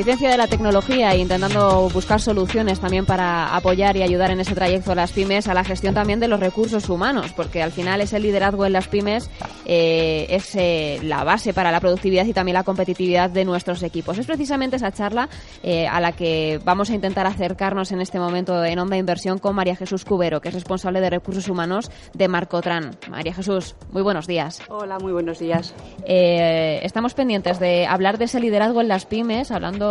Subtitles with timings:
[0.00, 4.54] eficiencia de la tecnología e intentando buscar soluciones también para apoyar y ayudar en ese
[4.54, 8.00] trayecto a las pymes, a la gestión también de los recursos humanos, porque al final
[8.00, 9.28] ese liderazgo en las pymes
[9.66, 14.16] eh, es eh, la base para la productividad y también la competitividad de nuestros equipos.
[14.16, 15.28] Es precisamente esa charla
[15.62, 19.54] eh, a la que vamos a intentar acercarnos en este momento en Onda Inversión con
[19.54, 22.96] María Jesús Cubero, que es responsable de recursos humanos de Marcotran.
[23.10, 24.62] María Jesús, muy buenos días.
[24.70, 25.74] Hola, muy buenos días.
[26.06, 29.89] estamos pendientes de hablar de ese liderazgo en las pymes, hablando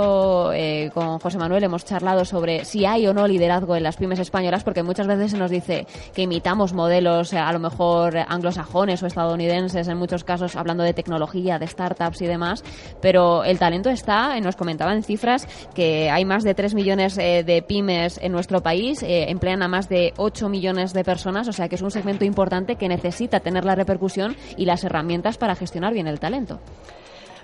[0.93, 4.63] con José Manuel, hemos charlado sobre si hay o no liderazgo en las pymes españolas,
[4.63, 9.87] porque muchas veces se nos dice que imitamos modelos a lo mejor anglosajones o estadounidenses,
[9.87, 12.63] en muchos casos hablando de tecnología, de startups y demás,
[13.01, 17.61] pero el talento está, nos comentaban cifras que hay más de 3 millones eh, de
[17.61, 21.69] pymes en nuestro país, eh, emplean a más de 8 millones de personas, o sea
[21.69, 25.93] que es un segmento importante que necesita tener la repercusión y las herramientas para gestionar
[25.93, 26.59] bien el talento.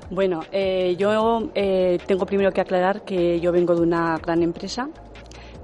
[0.10, 1.50] Bueno, eh, yo
[2.06, 4.90] tengo primero que aclarar que yo vengo de una gran empresa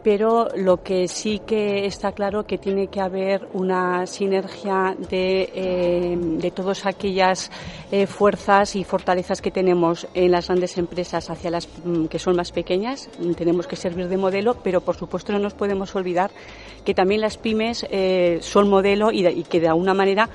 [0.04, 6.18] pero lo que sí que está claro que tiene que haber una sinergia de, eh,
[6.18, 7.52] de todas aquellas
[7.92, 12.36] eh, fuerzas y fortalezas que tenemos en las grandes empresas hacia las mm, que son
[12.36, 13.10] más pequeñas.
[13.38, 16.32] Tenemos que servir de modelo, pero por supuesto no nos podemos olvidar
[16.84, 20.30] que también las pymes eh, son modelo y, y que de alguna manera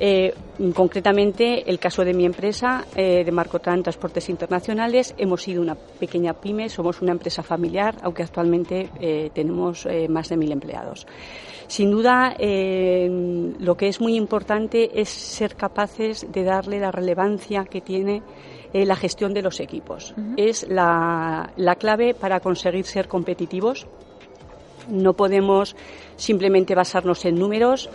[0.00, 0.34] eh,
[0.74, 6.34] concretamente, el caso de mi empresa, eh, de Marcotran Transportes Internacionales, hemos sido una pequeña
[6.34, 11.06] pyme, somos una empresa familiar, aunque actualmente eh, tenemos más de mil empleados.
[11.66, 17.80] Sin duda, lo que es muy importante es ser capaces de darle la relevancia que
[17.80, 18.22] tiene
[18.72, 20.14] la gestión de los equipos.
[20.36, 23.86] Es la, la clave para conseguir ser competitivos.
[24.90, 25.74] No podemos
[26.16, 27.88] simplemente basarnos en números,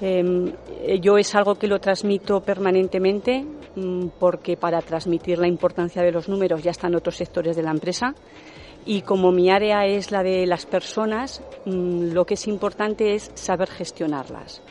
[0.00, 0.52] Em,
[1.00, 3.44] yo es algo que lo transmito permanentemente
[3.76, 7.70] mm, porque para transmitir la importancia de los números ya están otros sectores de la
[7.70, 8.14] empresa
[8.84, 13.30] y como mi área es la de las personas, mm, lo que es importante es
[13.34, 14.62] saber gestionarlas.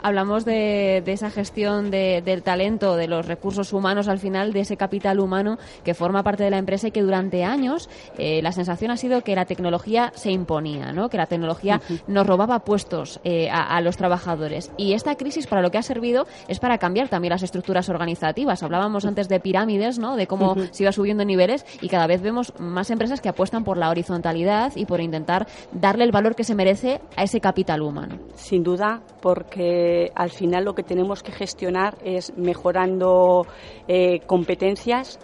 [0.00, 5.18] Hablamos de, esa gestión del talento, de los recursos humanos al final, de ese capital
[5.18, 8.96] humano que forma parte de la empresa y que durante años eh, la sensación ha
[8.96, 11.08] sido que la tecnología se imponía, ¿no?
[11.08, 14.70] que la tecnología nos robaba puestos eh, a, los trabajadores.
[14.76, 18.62] Y esta crisis para lo que ha servido es para cambiar también las estructuras organizativas.
[18.62, 20.16] Hablábamos antes de pirámides, ¿no?
[20.16, 23.76] de cómo se iba subiendo niveles y cada vez vemos más empresas que apuestan por
[23.76, 28.18] la horizontalidad y por intentar darle el valor que se merece a ese capital humano.
[28.34, 33.46] Sin duda, porque al final lo que tenemos que gestionar es mejorando
[33.86, 35.18] eh, competencias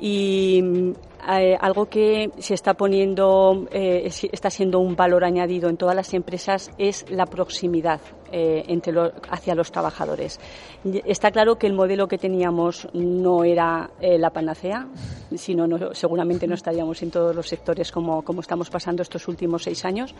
[0.00, 0.62] y
[1.26, 6.12] eh, algo que se está poniendo, eh, está siendo un valor añadido en todas las
[6.12, 8.92] empresas es la proximidad eh, entre
[9.30, 10.38] hacia los trabajadores.
[11.04, 14.86] Está claro que el modelo que teníamos no era la panacea,
[15.34, 19.62] sino no, seguramente no estaríamos en todos los sectores como, como estamos pasando estos últimos
[19.62, 20.14] seis años,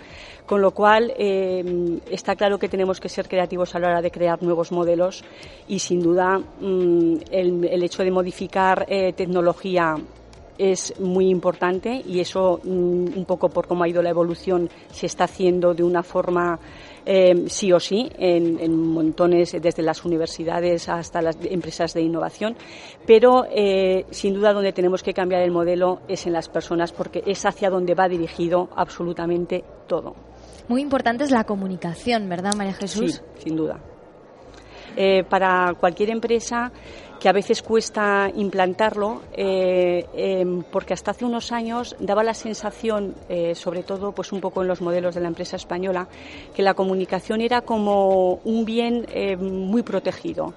[0.46, 4.42] con lo cual está claro que tenemos que ser creativos a la hora de crear
[4.42, 5.22] nuevos modelos
[5.68, 9.96] y sin duda mm, el, el, hecho de modificar tecnología
[10.58, 15.06] es muy importante y eso mm, un poco por cómo ha ido la evolución se
[15.06, 16.58] está haciendo de una forma
[17.06, 22.56] eh, sí o sí en, montones desde las universidades hasta las empresas de innovación.
[23.06, 27.22] Pero eh, sin duda donde tenemos que cambiar el modelo es en las personas porque
[27.26, 30.14] es hacia donde va dirigido absolutamente todo.
[30.68, 33.80] Muy importante es la comunicación verdad María Jesús sí sin duda
[34.96, 36.72] eh, para cualquier empresa
[37.24, 43.14] que a veces cuesta implantarlo, eh, em, porque hasta hace unos años daba la sensación,
[43.30, 46.06] eh, sobre todo pues un poco en los modelos de la empresa española,
[46.54, 50.52] que la comunicación era como un bien eh, muy protegido.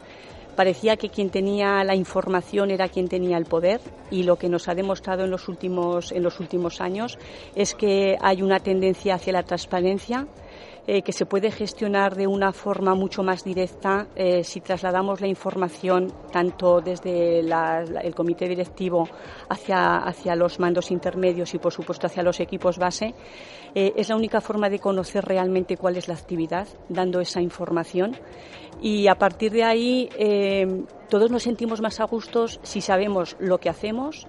[0.57, 3.79] Parecía que quien tenía la información era quien tenía el poder
[4.11, 7.17] y lo que nos ha demostrado en los últimos, en los últimos años
[7.55, 10.27] es que hay una tendencia hacia la transparencia,
[10.89, 15.27] eh, que se puede gestionar de una forma mucho más directa eh, si trasladamos la
[15.27, 19.05] información tanto desde el comité directivo
[19.49, 23.13] hacia, hacia los mandos intermedios y, por supuesto, hacia los equipos base.
[23.75, 28.15] Eh, es la única forma de conocer realmente cuál es la actividad, dando esa información.
[28.81, 30.07] Y a partir de ahí,
[31.09, 34.27] todos nos sentimos más a gustos si sabemos lo que hacemos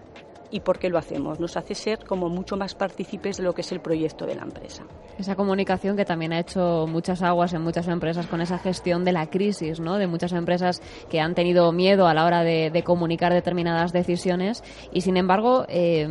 [0.50, 1.40] y por qué lo hacemos.
[1.40, 4.42] Nos hace ser como mucho más partícipes de lo que es el proyecto de la
[4.42, 4.84] empresa.
[5.18, 9.12] Esa comunicación que también ha hecho muchas aguas en muchas empresas con esa gestión de
[9.12, 9.98] la crisis, ¿no?
[9.98, 10.80] De muchas empresas
[11.10, 14.62] que han tenido miedo a la hora de, comunicar determinadas decisiones
[14.92, 16.06] y sin embargo eh,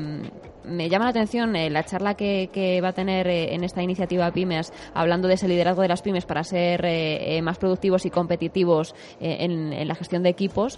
[0.66, 4.30] me llama la atención eh, la charla que, va a tener eh, en esta iniciativa
[4.32, 9.88] Pymes, hablando de ese liderazgo de las pymes para ser más productivos y competitivos en,
[9.88, 10.78] la gestión de equipos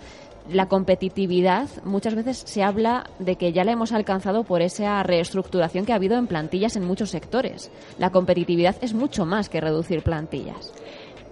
[0.52, 5.86] la competitividad muchas veces se habla de que ya la hemos alcanzado por esa reestructuración
[5.86, 7.72] que ha habido en plantillas en muchos sectores.
[7.98, 10.74] La competitividad es mucho más que reducir plantillas.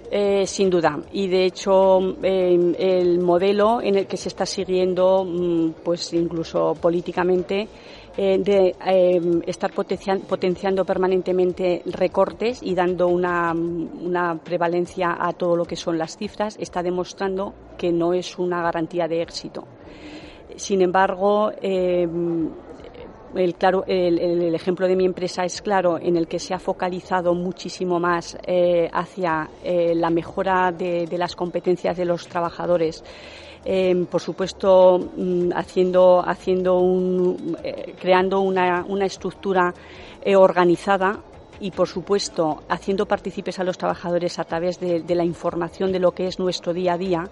[0.10, 1.00] Eh, sin duda.
[1.12, 6.76] Y de hecho, eh, el modelo en el que se está siguiendo, mm, pues incluso
[6.80, 7.68] políticamente,
[8.18, 8.76] eh, de
[9.46, 16.18] estar potenciando permanentemente recortes y dando una, una, prevalencia a todo lo que son las
[16.18, 19.66] cifras, está demostrando que no es una garantía de éxito.
[20.56, 21.52] Sin embargo,
[23.36, 27.34] el, claro, el, ejemplo de mi empresa es claro, en el que se ha focalizado
[27.34, 33.04] muchísimo más eh, hacia eh, la mejora de, las competencias de los trabajadores.
[33.70, 37.58] Eh, por supuesto, mm, haciendo, haciendo un,
[38.00, 39.74] creando una, una estructura
[40.26, 41.20] organizada
[41.60, 46.12] y, por supuesto, haciendo partícipes a los trabajadores a través de la información de lo
[46.12, 47.30] que es nuestro día a día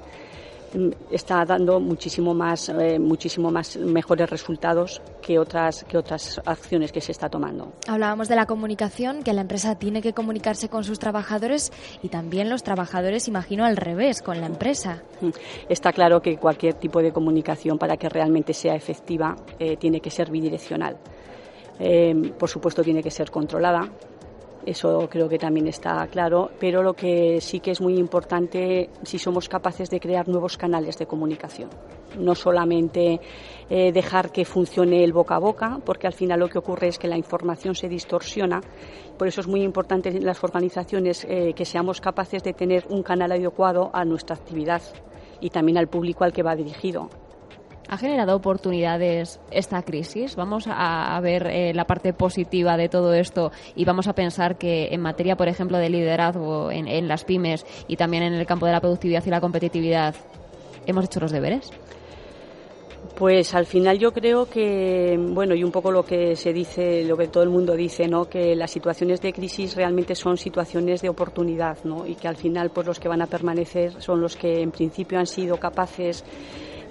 [1.11, 7.01] está dando muchísimo más, eh, muchísimo más mejores resultados que otras, que otras acciones que
[7.01, 7.73] se está tomando.
[7.87, 11.71] Hablábamos de la comunicación, que la empresa tiene que comunicarse con sus trabajadores
[12.01, 15.03] y también los trabajadores, imagino, al revés, con la empresa.
[15.21, 15.29] Mm.
[15.69, 20.09] Está claro que cualquier tipo de comunicación, para que realmente sea efectiva, eh, tiene que
[20.09, 20.97] ser bidireccional.
[21.79, 23.89] Eh, por supuesto, tiene que ser controlada,
[24.65, 29.19] eso creo que también está claro, pero lo que sí que es muy importante si
[29.19, 31.69] somos capaces de crear nuevos canales de comunicación.
[32.17, 33.19] No solamente
[33.69, 36.97] eh, dejar que funcione el boca a boca, porque al final lo que ocurre es
[36.97, 38.61] que la información se distorsiona.
[39.17, 43.03] Por eso es muy importante en las organizaciones eh, que seamos capaces de tener un
[43.03, 44.81] canal adecuado a nuestra actividad
[45.39, 47.09] y también al público al que va dirigido.
[47.87, 50.35] ¿Ha generado oportunidades esta crisis?
[50.35, 54.87] Vamos a, ver eh, la parte positiva de todo esto y vamos a pensar que
[54.91, 58.71] en materia, por ejemplo, de liderazgo en, las pymes y también en el campo de
[58.71, 60.15] la productividad y la competitividad,
[60.87, 61.71] ¿hemos hecho los deberes?
[63.15, 67.15] Pues al final yo creo que, bueno, y un poco lo que se dice, lo
[67.15, 68.25] que todo el mundo dice, ¿no?
[68.25, 72.05] Que las situaciones de crisis realmente son situaciones de oportunidad, ¿no?
[72.05, 75.19] Y que al final, pues los que van a permanecer son los que en principio
[75.19, 76.25] han sido capaces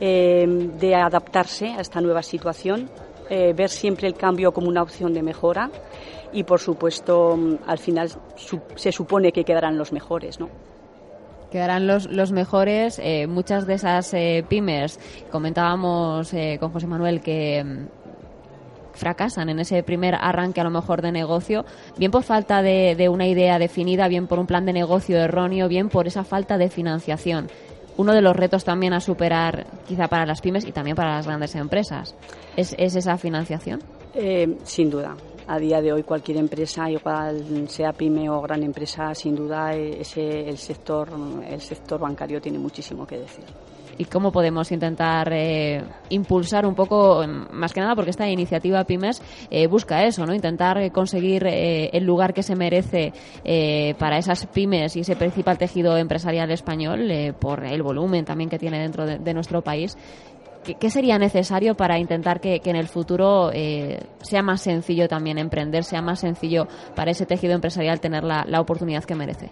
[0.00, 0.44] eh,
[0.78, 2.90] de adaptarse a esta nueva situación,
[3.30, 5.70] eh, ver siempre el cambio como una opción de mejora
[6.32, 8.10] y, por supuesto, mm, al final
[8.74, 10.48] se supone que quedarán los mejores, ¿no?
[11.50, 13.00] quedarán los, los mejores.
[13.00, 14.12] Eh, muchas de esas
[14.48, 14.98] pymes,
[15.30, 17.86] comentábamos con José Manuel que mm,
[18.94, 21.64] fracasan en ese primer arranque a lo mejor de negocio,
[21.96, 25.68] bien por falta de, de, una idea definida, bien por un plan de negocio erróneo,
[25.68, 27.48] bien por esa falta de financiación
[27.96, 31.26] uno de los retos también a superar quizá para las pymes y también para las
[31.26, 32.14] grandes empresas.
[32.56, 33.80] ¿Es, esa financiación?
[34.14, 35.16] Eh, sin duda.
[35.46, 40.48] A día de hoy cualquier empresa, igual sea pyme o gran empresa, sin duda ese,
[40.48, 41.10] el sector
[41.46, 43.44] el sector bancario tiene muchísimo que decir
[43.98, 49.22] y cómo podemos intentar eh, impulsar un poco, más que nada porque esta iniciativa Pymes
[49.50, 50.34] eh, busca eso, ¿no?
[50.34, 53.12] Intentar eh, conseguir el lugar que se merece
[53.98, 58.78] para esas pymes y ese principal tejido empresarial español por el volumen también que tiene
[58.78, 59.96] dentro de, nuestro país.
[60.62, 63.50] ¿Qué, sería necesario para intentar que, en el futuro
[64.22, 69.04] sea más sencillo también emprender, sea más sencillo para ese tejido empresarial tener la oportunidad
[69.04, 69.50] que merece?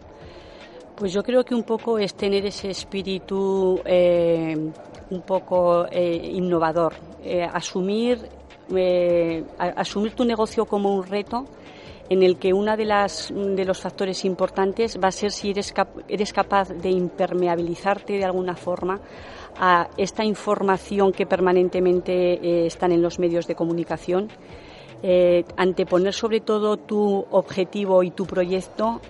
[0.97, 4.55] Pues yo creo que un poco es tener ese espíritu eh,
[5.11, 6.95] un poco eh, innovador,
[7.25, 8.19] eh, asumir,
[9.59, 11.45] asumir tu negocio como un reto
[12.09, 15.73] en el que uno de, las, de los factores importantes va a ser si eres,
[16.09, 19.01] eres capaz de impermeabilizarte de alguna forma
[19.59, 24.29] a esta información que permanentemente están en los medios de comunicación.
[25.57, 29.01] anteponer sobre todo tu objetivo y tu proyecto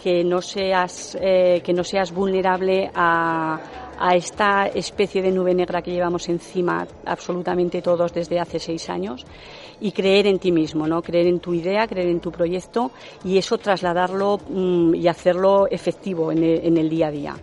[0.00, 3.58] que no seas, eh, que no seas vulnerable a,
[3.98, 9.26] a esta especie de nube negra que llevamos encima absolutamente todos desde hace seis años
[9.80, 11.02] y creer en ti mismo, ¿no?
[11.02, 12.92] Creer en tu idea, creer en tu proyecto
[13.24, 17.36] y eso trasladarlo mm, y hacerlo efectivo en el, en el día a día.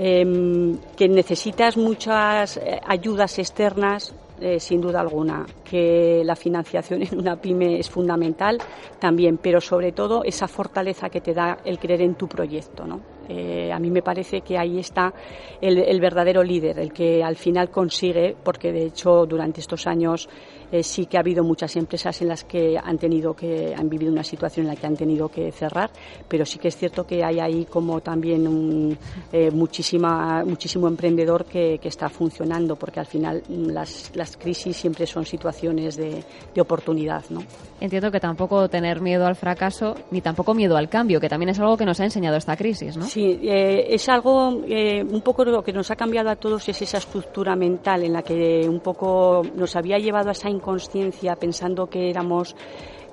[0.00, 7.18] Em, que necesitas muchas eh, ayudas externas, eh, sin duda alguna, que la financiación en
[7.18, 8.58] una pyme es fundamental
[8.98, 13.17] también, pero sobre todo esa fortaleza que te da el creer en tu proyecto, ¿no?
[13.28, 15.12] Eh, a mí me parece que ahí está
[15.60, 20.28] el, verdadero líder, el que al final consigue, porque de hecho durante estos años
[20.72, 24.12] eh, sí que ha habido muchas empresas en las que han tenido que han vivido
[24.12, 25.90] una situación en la que han tenido que cerrar,
[26.26, 28.96] pero sí que es cierto que hay ahí como también un,
[29.32, 34.76] eh, muchísima, muchísimo emprendedor que, que, está funcionando, porque al final mm, las, las crisis
[34.76, 36.22] siempre son situaciones de,
[36.54, 37.42] de oportunidad, ¿no?
[37.80, 41.58] Entiendo que tampoco tener miedo al fracaso ni tampoco miedo al cambio, que también es
[41.60, 43.04] algo que nos ha enseñado esta crisis, ¿no?
[43.04, 46.82] Sí, eh, es algo, eh, un poco lo que nos ha cambiado a todos es
[46.82, 51.86] esa estructura mental en la que un poco nos había llevado a esa inconsciencia pensando
[51.86, 52.54] que éramos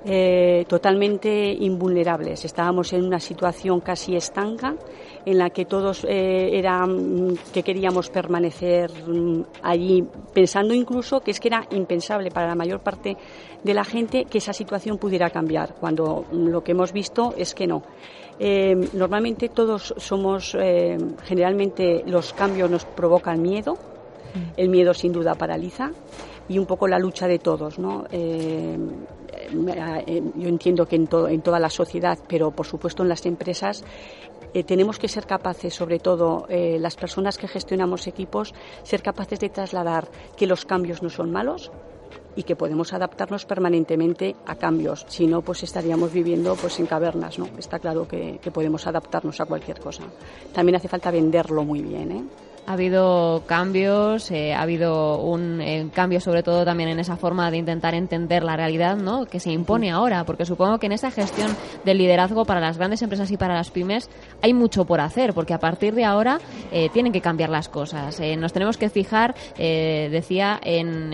[0.04, 2.44] eh, totalmente invulnerables.
[2.44, 4.76] Estábamos en una situación casi estanca
[5.24, 11.66] en la que todos que queríamos permanecer mm, allí, pensando incluso que es que era
[11.70, 13.16] impensable para la mayor parte
[13.64, 17.66] de la gente que esa situación pudiera cambiar, cuando lo que hemos visto es que
[17.66, 17.82] no.
[18.38, 20.56] Eh, normalmente todos somos,
[21.24, 24.60] generalmente los cambios nos provocan miedo, mm.
[24.60, 25.90] el miedo sin duda paraliza
[26.48, 28.04] y un poco la lucha de todos, ¿no?
[28.10, 28.76] Eh,
[30.36, 33.84] yo entiendo que en, en, toda la sociedad, pero por supuesto en las empresas,
[34.54, 39.38] eh, tenemos que ser capaces, sobre todo eh, las personas que gestionamos equipos, ser capaces
[39.38, 41.70] de trasladar que los cambios no son malos,
[42.36, 45.04] y que podemos adaptarnos permanentemente a cambios.
[45.08, 47.48] Si no, pues estaríamos viviendo pues en cavernas, ¿no?
[47.58, 50.04] Está claro que, que podemos adaptarnos a cualquier cosa.
[50.52, 52.24] También hace falta venderlo muy bien, ¿eh?
[52.66, 57.50] ha habido cambios, eh, ha habido un eh, cambio sobre todo también en esa forma
[57.50, 59.26] de intentar entender la realidad ¿no?
[59.26, 63.02] que se impone ahora, porque supongo que en esa gestión del liderazgo para las grandes
[63.02, 64.10] empresas y para las pymes
[64.42, 66.40] hay mucho por hacer, porque a partir de ahora
[66.72, 68.20] eh, tienen que cambiar las cosas.
[68.38, 71.12] nos tenemos que fijar, decía, en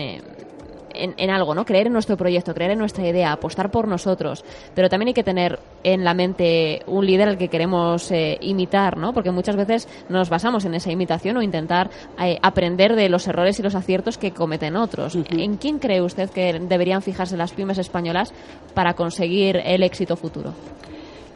[0.93, 1.65] en, algo, ¿no?
[1.65, 4.43] Creer en nuestro proyecto, creer en nuestra idea, apostar por nosotros.
[4.75, 8.97] Pero también hay que tener en la mente un líder al que queremos eh, imitar,
[8.97, 9.13] ¿no?
[9.13, 13.59] Porque muchas veces nos basamos en esa imitación o intentar eh, aprender de los errores
[13.59, 15.15] y los aciertos que cometen otros.
[15.15, 18.33] ¿En quién cree usted que deberían fijarse las pymes españolas
[18.73, 20.53] para conseguir el éxito futuro?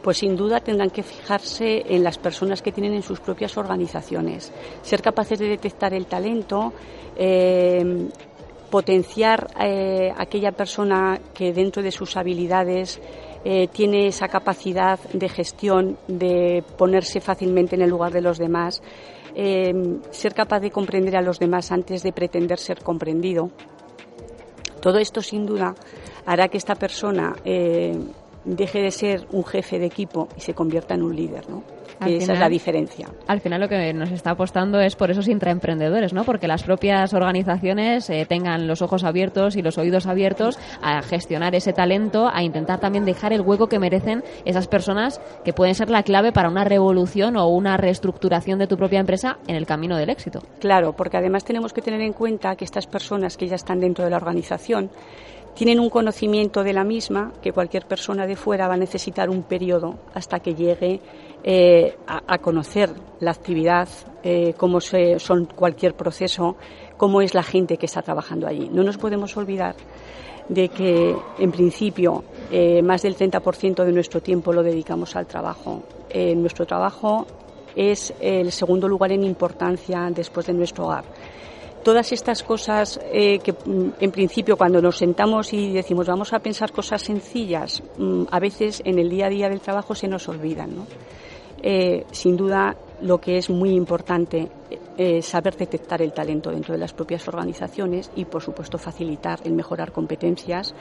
[0.02, 4.52] pues sin duda tendrán que fijarse en las personas que tienen en sus propias organizaciones,
[4.80, 6.72] ser capaces de detectar el talento,
[7.16, 8.08] eh,
[8.70, 13.00] potenciar eh, aquella persona que dentro de sus habilidades
[13.44, 18.82] eh, tiene esa capacidad de gestión, de ponerse fácilmente en el lugar de los demás,
[19.34, 19.72] eh,
[20.10, 23.50] ser capaz de comprender a los demás antes de pretender ser comprendido.
[24.80, 25.74] Todo esto, sin duda,
[26.26, 31.02] hará que esta persona deje de ser un jefe de equipo y se convierta en
[31.02, 31.77] un líder, ¿no?
[32.06, 33.08] Esa es la diferencia.
[33.26, 36.24] Al final lo que nos está apostando es por esos intraemprendedores, ¿no?
[36.24, 41.54] Porque las propias organizaciones eh, tengan los ojos abiertos y los oídos abiertos a gestionar
[41.54, 45.90] ese talento, a intentar también dejar el hueco que merecen esas personas que pueden ser
[45.90, 49.96] la clave para una revolución o una reestructuración de tu propia empresa en el camino
[49.96, 50.40] del éxito.
[50.60, 54.04] Claro, porque además tenemos que tener en cuenta que estas personas que ya están dentro
[54.04, 54.90] de la organización
[55.58, 59.42] tienen un conocimiento de la misma que cualquier persona de fuera va a necesitar un
[59.42, 61.00] periodo hasta que llegue
[61.42, 63.88] eh, a, conocer la actividad,
[64.22, 66.54] eh, cómo se, son cualquier proceso,
[66.96, 68.70] cómo es la gente que está trabajando allí.
[68.72, 69.74] No nos podemos olvidar
[70.48, 72.22] de que, en principio,
[72.52, 75.82] eh, más del 30% de nuestro tiempo lo dedicamos al trabajo.
[76.36, 77.26] nuestro trabajo
[77.74, 81.04] es el segundo lugar en importancia después de nuestro hogar
[81.82, 86.38] todas estas cosas eh, que mm, en principio cuando nos sentamos y decimos vamos a
[86.40, 90.28] pensar cosas sencillas, mm, a veces en el día a día del trabajo se nos
[90.28, 90.76] olvidan.
[90.76, 90.86] ¿no?
[91.62, 94.48] Eh, sin duda lo que es muy importante
[94.96, 99.52] es saber detectar el talento dentro de las propias organizaciones y por supuesto facilitar el
[99.52, 100.74] mejorar competencias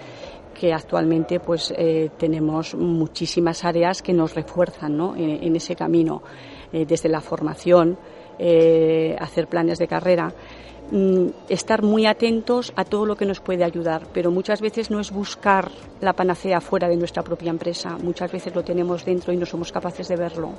[0.60, 5.16] que actualmente pues eh, tenemos muchísimas áreas que nos refuerzan ¿no?
[5.16, 6.24] en, ese camino
[6.72, 7.98] desde la formación
[9.20, 10.34] hacer planes de carrera
[11.50, 15.12] estar muy atentos a todo lo que nos puede ayudar, pero muchas veces no es
[15.12, 15.70] buscar
[16.02, 19.72] la panacea fuera de nuestra propia empresa, muchas veces lo tenemos dentro y no somos
[19.72, 20.54] capaces de verlo.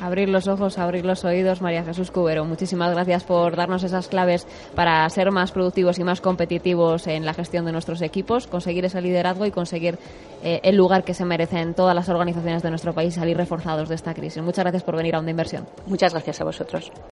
[0.00, 2.46] Abrir los ojos, abrir los oídos, María Jesús Cubero.
[2.46, 7.34] Muchísimas gracias por darnos esas claves para ser más productivos y más competitivos en la
[7.34, 9.98] gestión de nuestros equipos, conseguir ese liderazgo y conseguir
[10.42, 13.94] eh, el lugar que se merecen todas las organizaciones de nuestro país salir reforzados de
[13.94, 14.42] esta crisis.
[14.42, 15.66] Muchas gracias por venir a Onda Inversión.
[15.86, 16.90] Muchas gracias a vosotros.